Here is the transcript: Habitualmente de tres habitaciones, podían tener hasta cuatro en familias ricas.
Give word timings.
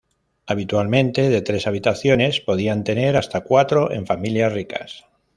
Habitualmente 0.47 1.29
de 1.29 1.43
tres 1.43 1.67
habitaciones, 1.67 2.39
podían 2.41 2.83
tener 2.83 3.15
hasta 3.17 3.41
cuatro 3.41 3.91
en 3.91 4.07
familias 4.07 4.51
ricas. 4.51 5.05